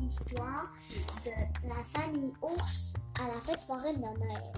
l'histoire 0.00 0.72
de 1.24 1.68
la 1.68 1.82
famille 1.84 2.32
ours 2.42 2.92
à 3.20 3.26
la 3.28 3.40
fête 3.40 3.60
foraine 3.66 3.96
de 3.96 4.00
Noël. 4.00 4.52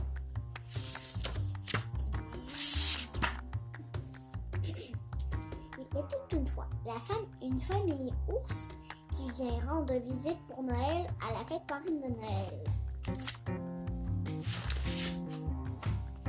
Il 5.77 5.99
était 5.99 6.37
une 6.37 6.47
fois 6.47 6.69
la 6.87 6.95
une 7.43 7.61
famille 7.61 8.13
ours 8.29 8.69
qui 9.11 9.31
vient 9.33 9.59
rendre 9.67 9.95
visite 9.95 10.39
pour 10.49 10.63
Noël 10.63 11.07
à 11.29 11.33
la 11.33 11.45
fête 11.45 11.63
foraine 11.69 12.01
de 12.01 12.09
Noël. 12.15 12.65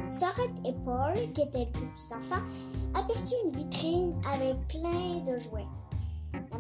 Sorette 0.09 0.55
et 0.65 0.73
Paul, 0.83 1.31
qui 1.33 1.41
étaient 1.41 1.59
les 1.59 1.65
petits 1.67 2.13
enfants, 2.13 2.43
aperçurent 2.95 3.45
une 3.45 3.51
vitrine 3.51 4.21
avec 4.25 4.67
plein 4.67 5.19
de 5.23 5.37
jouets. 5.37 5.67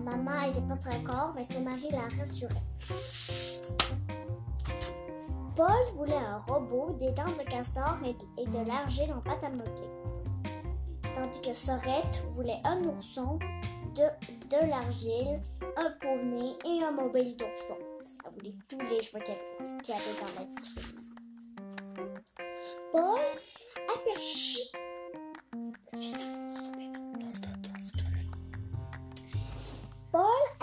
Maman 0.09 0.47
n'était 0.47 0.61
pas 0.61 0.77
très 0.77 0.99
d'accord, 0.99 1.33
mais 1.35 1.43
son 1.43 1.61
mari 1.61 1.87
la 1.91 2.01
rassurait. 2.01 2.63
Paul 5.55 5.95
voulait 5.95 6.15
un 6.15 6.37
robot, 6.37 6.95
des 6.99 7.11
dents 7.11 7.35
de 7.37 7.43
castor 7.47 7.97
et, 8.05 8.15
et 8.41 8.45
de 8.47 8.67
l'argile 8.67 9.11
en 9.13 9.19
pâte 9.19 9.43
à 9.43 9.49
modeler. 9.49 9.89
Tandis 11.13 11.41
que 11.41 11.53
Sorette 11.53 12.23
voulait 12.31 12.61
un 12.63 12.83
ourson, 12.85 13.37
de, 13.95 14.03
de 14.49 14.69
l'argile, 14.69 15.41
un 15.77 15.91
poney 16.01 16.55
et 16.65 16.83
un 16.83 16.91
mobile 16.91 17.35
d'ourson. 17.37 17.77
Elle 18.25 18.31
voulait 18.33 18.55
tous 18.67 18.79
les 18.79 19.01
jouets 19.01 19.21
qu'il 19.21 19.35
y 19.35 19.97
avait 19.97 20.19
dans 20.21 20.39
la 20.39 20.45
vitrine. 20.45 20.99
Paul 22.91 23.19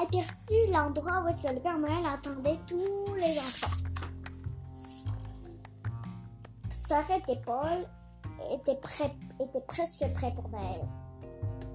Paul 0.06 0.20
aperçut 0.20 0.70
l'endroit 0.70 1.22
où 1.22 1.26
le 1.26 1.60
Père 1.60 1.78
Noël 1.78 2.04
attendait 2.06 2.58
tous 2.66 3.14
les 3.14 3.38
enfants. 3.38 3.72
Sorette 6.68 7.28
et 7.28 7.40
Paul 7.44 7.86
étaient, 8.52 8.76
prêts, 8.76 9.14
étaient 9.40 9.60
presque 9.66 10.04
prêts 10.14 10.32
pour 10.34 10.48
Noël. 10.50 10.86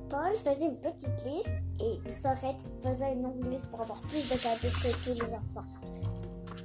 Paul 0.09 0.35
faisait 0.37 0.67
une 0.67 0.79
petite 0.79 1.25
liste 1.25 1.65
et 1.79 2.11
Sorette 2.11 2.63
faisait 2.81 3.13
une 3.13 3.23
longue 3.23 3.51
liste 3.51 3.69
pour 3.69 3.81
avoir 3.81 3.99
plus 4.01 4.29
de 4.29 4.35
cadeaux 4.35 4.73
que 4.73 5.03
tous 5.03 5.21
les 5.21 5.33
enfants. 5.33 5.67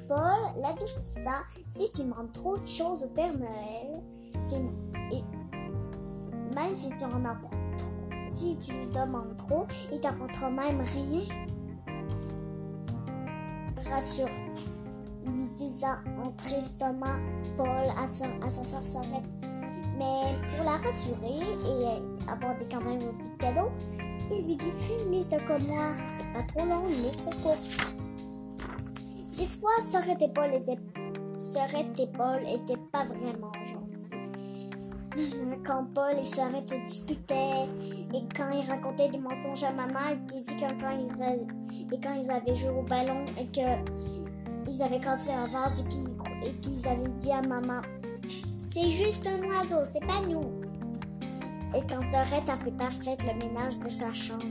Paul 0.09 0.63
l'avertissa 0.63 1.43
si 1.67 1.91
tu 1.93 2.03
demandes 2.03 2.33
trop 2.33 2.57
de 2.57 2.67
choses 2.67 3.03
au 3.03 3.09
Père 3.09 3.37
Noël, 3.37 4.03
même 6.55 6.77
si 6.77 6.97
tu 6.97 7.05
en 7.05 7.25
apportes 7.25 7.53
trop, 7.79 8.31
si 8.31 8.59
tu 8.59 8.73
lui 8.73 8.87
demandes 8.91 9.37
trop, 9.37 9.67
il 9.93 10.01
t'apportera 10.01 10.51
même 10.51 10.81
rien. 10.81 11.47
Rassure, 13.91 14.29
lui 15.27 15.47
disa 15.55 15.99
en 16.23 16.31
tristement 16.33 17.17
Paul 17.57 17.69
à 17.97 18.07
sa, 18.07 18.27
à 18.43 18.49
sa 18.49 18.65
soeur 18.65 18.83
Sorette. 18.83 19.25
Mais 19.99 20.35
pour 20.51 20.65
la 20.65 20.73
rassurer 20.73 21.41
et 21.65 22.31
apporter 22.31 22.67
quand 22.71 22.85
même 22.85 23.01
un 23.01 23.15
petit 23.15 23.37
cadeau, 23.39 23.71
il 24.31 24.45
lui 24.45 24.57
dit 24.57 24.71
liste 25.11 25.37
comme 25.47 25.63
moi, 25.67 25.93
pas 26.35 26.43
trop 26.43 26.67
longue 26.67 26.91
ni 26.91 27.11
trop 27.13 27.31
courte. 27.43 27.59
Des 29.39 29.47
fois, 29.47 29.71
Sorette 29.83 30.23
et 30.23 30.29
Paul 30.29 30.53
étaient, 30.53 30.79
Sorette 31.39 31.99
et 32.01 32.07
Paul 32.09 32.41
étaient 32.43 32.81
pas 32.93 33.05
vraiment 33.05 33.53
gentils. 33.65 33.86
Quand 35.65 35.85
Paul 35.95 36.19
et 36.19 36.25
Sorette 36.25 36.69
se 36.69 36.75
disputaient 36.77 37.69
et 38.15 38.23
quand 38.37 38.51
ils 38.51 38.67
racontaient 38.69 39.09
des 39.09 39.19
mensonges 39.19 39.65
à 39.65 39.73
maman 39.73 40.09
et 40.13 40.17
dit 40.27 40.45
que 40.45 40.61
quand 40.81 40.91
ils, 40.91 42.31
avaient, 42.31 42.55
joué 42.55 42.69
au 42.71 42.83
ballon 42.83 43.25
et 43.39 43.47
que 43.47 43.91
ils 44.69 44.83
avaient 44.83 45.01
cassé 45.01 45.31
un 45.31 45.47
vase 45.49 45.81
et 45.81 45.89
qu'ils, 45.89 46.61
qu'ils 46.61 46.89
avaient 46.89 47.09
dit 47.19 47.33
à 47.33 47.43
maman 47.43 47.81
C'est 48.71 48.89
juste 48.89 49.27
un 49.27 49.43
oiseau, 49.47 49.85
c'est 49.85 50.05
pas 50.07 50.21
nous. 50.29 50.63
Et 51.75 51.81
quand 51.89 52.03
Sorette 52.03 52.49
a 52.49 52.57
fait 52.57 52.71
le 52.71 53.39
ménage 53.39 53.81
de 53.81 53.89
sa 53.89 54.13
chambre, 54.13 54.45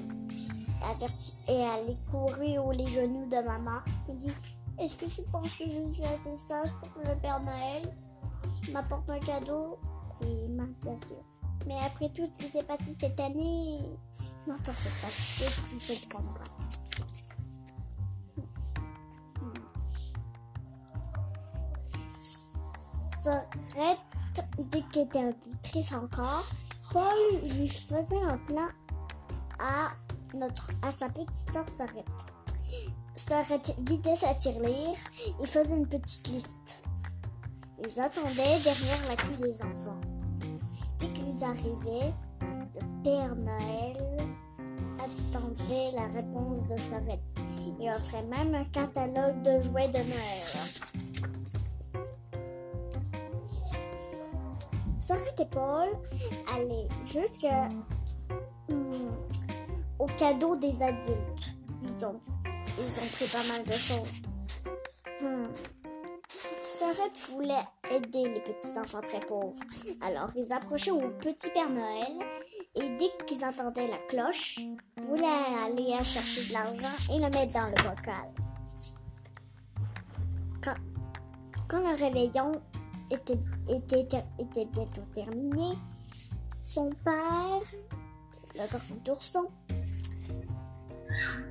et 1.48 1.54
elle 1.54 1.92
est 1.92 2.12
courue 2.12 2.58
aux 2.59 2.72
les 2.72 2.88
genoux 2.88 3.28
de 3.28 3.44
maman. 3.44 3.80
Et 4.09 4.14
dit 4.14 4.31
est-ce 4.78 4.96
que 4.96 5.06
tu 5.06 5.22
penses 5.31 5.58
que 5.58 5.64
je 5.64 5.94
suis 5.94 6.04
assez 6.04 6.36
sage 6.36 6.72
pour 6.74 6.94
que 6.94 7.08
le 7.08 7.16
Père 7.22 7.40
Noël? 7.40 7.96
M'apporte 8.74 9.09
un 9.09 9.20
cadeau 9.20 9.78
Oui, 10.22 10.48
ma 10.50 10.66
bien 10.81 10.98
sûr. 10.98 11.24
Mais 11.68 11.78
après 11.86 12.09
tout 12.09 12.26
ce 12.26 12.38
qui 12.38 12.48
s'est 12.48 12.64
passé 12.64 12.94
cette 12.94 13.20
année, 13.20 13.80
non, 14.48 14.56
t'en 14.64 14.74
fais 14.74 14.90
pas, 15.02 15.08
tu 15.08 15.80
fais 15.80 16.08
pas 16.08 16.22
dès 24.58 24.81
qu'elle 24.92 25.08
était 25.08 25.20
un 25.20 25.31
peu 25.31 25.50
triste 25.64 25.94
encore, 25.94 26.46
Paul 26.92 27.40
lui 27.44 27.68
faisait 27.68 28.22
un 28.22 28.38
plan 28.38 28.68
à, 29.59 29.92
notre, 30.36 30.72
à 30.81 30.92
sa 30.92 31.09
petite 31.09 31.54
sœur 31.54 31.68
Sorette. 31.70 32.06
Sorette 33.16 33.74
vidait 33.80 34.16
sa 34.16 34.36
tirelire 34.36 34.98
et 35.42 35.46
faisait 35.46 35.78
une 35.78 35.88
petite 35.88 36.28
liste. 36.28 36.84
Ils 37.80 38.00
attendaient 38.00 38.59
derrière 38.63 39.09
la 39.09 39.16
queue 39.16 39.38
des 39.38 39.62
enfants. 39.62 40.00
Dès 41.00 41.08
qu'ils 41.08 41.44
arrivaient, 41.44 42.13
le 42.41 43.03
Père 43.03 43.36
Noël 43.36 43.97
attendait 45.00 45.91
la 45.94 46.08
réponse 46.08 46.68
de 46.68 46.78
Sorette 46.78 47.19
et 47.80 47.91
offrait 47.91 48.24
même 48.24 48.56
un 48.56 48.63
catalogue 48.66 49.41
de 49.41 49.59
jouets 49.59 49.90
de 49.90 49.97
Noël. 49.97 50.75
Sorette 55.00 55.40
et 55.40 55.46
Paul 55.46 55.90
allaient 56.56 56.88
jusqu'à 57.06 57.69
hum, 58.69 59.12
au 60.00 60.06
cadeau 60.18 60.56
des 60.56 60.81
adultes. 60.81 61.56
Ils 61.84 62.06
ont 62.06 62.19
ils 62.78 63.00
ont 63.00 63.09
pris 63.13 63.25
pas 63.28 63.53
mal 63.53 63.66
de 63.66 63.72
choses. 63.72 64.24
Hmm. 65.22 65.75
Sorette 66.78 67.30
voulait 67.30 67.63
aider 67.90 68.34
les 68.34 68.41
petits 68.41 68.78
enfants 68.78 69.00
très 69.00 69.22
pauvres. 69.22 69.58
Alors 70.02 70.30
ils 70.36 70.52
approchaient 70.52 70.91
au 70.91 71.09
petit 71.22 71.50
Père 71.52 71.69
Noël 71.69 72.19
et 72.75 72.97
dès 72.97 73.12
qu'ils 73.25 73.46
entendaient 73.46 73.88
la 73.88 73.97
cloche, 74.09 74.59
voulaient 75.02 75.24
aller 75.66 75.91
chercher 76.03 76.50
de 76.50 76.53
l'argent 76.53 77.13
et 77.13 77.19
le 77.19 77.30
mettre 77.30 77.53
dans 77.53 77.68
le 77.68 77.90
bocal. 77.90 78.34
Quand, 81.69 81.80
le 81.80 81.96
réveillon 81.97 82.62
était, 83.09 83.40
était 84.38 84.66
bientôt 84.66 85.06
terminé, 85.13 85.78
son 86.62 86.90
père, 87.06 87.62
le 88.56 88.68
grand 88.68 89.09
ourson, 89.09 89.47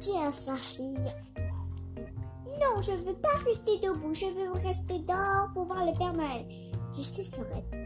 dit 0.01 0.17
à 0.23 0.31
sa 0.31 0.55
fille 0.55 1.13
Non, 2.75 2.83
je 2.83 2.91
veux 2.91 3.15
pas 3.15 3.37
rester 3.47 3.79
debout, 3.79 4.13
je 4.13 4.27
veux 4.27 4.51
rester 4.51 4.99
dehors 4.99 5.49
pour 5.53 5.65
voir 5.65 5.87
le 5.87 5.93
Père 5.97 6.13
Noël. 6.13 6.45
Tu 6.93 7.05
sais, 7.05 7.23
Sorette. 7.23 7.79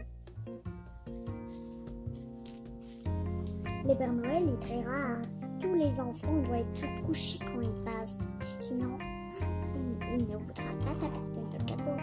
Le 3.85 3.95
Père 3.95 4.13
Noël 4.13 4.49
est 4.49 4.59
très 4.59 4.81
rare. 4.81 5.21
Tous 5.61 5.75
les 5.75 5.99
enfants 5.99 6.41
doivent 6.41 6.65
être 6.75 7.05
couchés 7.05 7.37
quand 7.39 7.61
ils 7.61 7.83
passent. 7.83 8.23
Sinon, 8.59 8.97
il, 9.75 10.21
il 10.21 10.25
ne 10.25 10.37
voudra 10.37 10.63
pas 10.83 10.95
t'apporter 10.99 11.41
de 11.41 11.63
cadeau. 11.65 11.97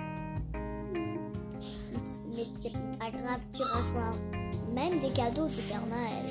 Mais 2.36 2.44
c'est 2.54 2.72
pas 3.00 3.10
grave, 3.10 3.44
tu 3.52 3.62
reçois 3.62 4.14
même 4.72 5.00
des 5.00 5.10
cadeaux 5.10 5.48
du 5.48 5.62
Père 5.62 5.84
Noël. 5.86 6.26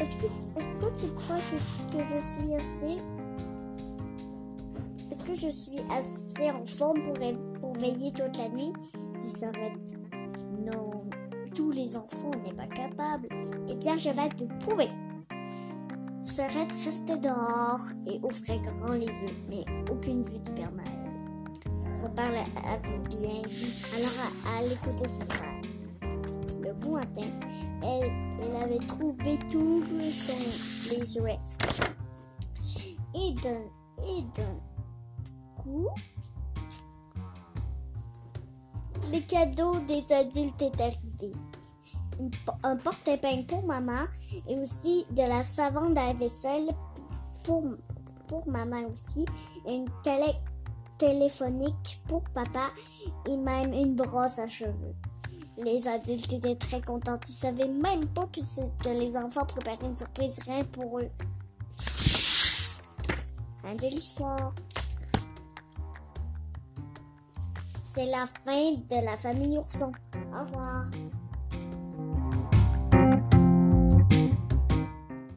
Est-ce 0.00 0.16
que, 0.16 0.24
est 0.24 0.26
que 0.26 0.47
tu 0.98 1.06
crois 1.08 1.36
que, 1.36 1.98
je 1.98 2.20
suis 2.20 2.54
assez... 2.54 2.98
Est-ce 5.10 5.24
que 5.24 5.34
je 5.34 5.48
suis 5.50 5.80
assez 5.96 6.50
en 6.50 6.64
forme 6.66 7.02
pour, 7.02 7.14
pour 7.60 7.72
veiller 7.74 8.12
toute 8.12 8.36
la 8.36 8.48
nuit? 8.48 8.72
Dit 9.18 9.26
Sorette. 9.26 9.98
Non, 10.64 11.04
tous 11.54 11.70
les 11.70 11.96
enfants 11.96 12.32
n'est 12.44 12.52
pas 12.52 12.66
capable. 12.66 13.28
Eh 13.68 13.76
bien, 13.76 13.96
je 13.96 14.10
vais 14.10 14.28
te 14.28 14.44
prouver. 14.64 14.88
Sorette 16.22 16.72
restait 16.84 17.16
dehors 17.16 17.80
et 18.06 18.20
ouvrait 18.22 18.60
grand 18.60 18.94
les 18.94 19.06
yeux, 19.06 19.36
mais 19.48 19.64
aucune 19.90 20.22
vue 20.22 20.40
du 20.40 20.50
Père 20.52 20.72
Noël. 20.72 20.88
Repart 22.02 22.28
avait 22.28 22.98
bien 23.08 23.42
dit. 23.46 23.84
Alors, 23.96 24.10
à, 24.46 24.58
à 24.58 24.62
l'écouter 24.62 25.08
son 25.08 25.26
frère 25.26 25.87
le 26.88 26.94
bon 26.94 26.94
matin, 26.94 27.28
elle, 27.82 28.56
avait 28.62 28.86
trouvé 28.86 29.38
tout 29.50 29.84
son, 30.10 30.32
les 30.90 31.06
jouets. 31.06 31.38
Et 33.14 33.34
d'un, 33.34 34.06
et 34.06 34.24
coup, 35.62 35.88
les 39.10 39.22
cadeaux 39.22 39.78
des 39.80 40.04
adultes 40.12 40.62
étaient 40.62 40.82
arrivés. 40.82 41.34
un 42.62 42.76
porte-épingle 42.76 43.46
pour 43.46 43.64
maman 43.64 44.04
et 44.48 44.58
aussi 44.58 45.06
de 45.10 45.22
la 45.22 45.42
savon 45.42 45.94
à 45.96 46.12
vaisselle 46.12 46.68
pour, 47.44 47.64
pour 48.26 48.48
maman 48.48 48.82
aussi, 48.88 49.24
une 49.66 49.88
télé 50.02 50.32
téléphonique 50.98 52.02
pour 52.08 52.22
papa 52.34 52.70
et 53.26 53.36
même 53.36 53.72
une 53.72 53.94
brosse 53.94 54.38
à 54.38 54.48
cheveux. 54.48 54.94
Les 55.58 55.88
adultes 55.88 56.32
étaient 56.32 56.56
très 56.56 56.80
contents. 56.80 57.18
Ils 57.26 57.32
savaient 57.32 57.68
même 57.68 58.06
pas 58.06 58.26
que, 58.26 58.40
que 58.82 58.88
les 58.88 59.16
enfants 59.16 59.44
préparaient 59.44 59.84
une 59.84 59.94
surprise 59.94 60.38
rien 60.46 60.62
pour 60.64 61.00
eux. 61.00 61.10
Fin 63.62 63.74
de 63.74 63.82
l'histoire. 63.82 64.54
C'est 67.76 68.06
la 68.06 68.26
fin 68.26 68.72
de 68.72 69.04
la 69.04 69.16
famille 69.16 69.58
Ourson. 69.58 69.92
Au 70.32 70.40
revoir. 70.44 70.84